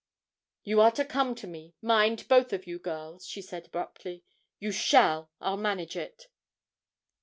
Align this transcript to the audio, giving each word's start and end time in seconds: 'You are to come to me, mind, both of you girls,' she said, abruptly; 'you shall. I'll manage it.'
'You 0.63 0.81
are 0.81 0.89
to 0.93 1.05
come 1.05 1.35
to 1.35 1.45
me, 1.45 1.75
mind, 1.79 2.27
both 2.27 2.53
of 2.53 2.65
you 2.65 2.79
girls,' 2.79 3.27
she 3.27 3.39
said, 3.39 3.67
abruptly; 3.67 4.23
'you 4.59 4.71
shall. 4.71 5.29
I'll 5.39 5.57
manage 5.57 5.95
it.' 5.95 6.27